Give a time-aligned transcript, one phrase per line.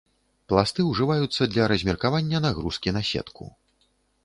[0.53, 3.53] Пласты ўжываюцца для размеркавання нагрузкі на сетку.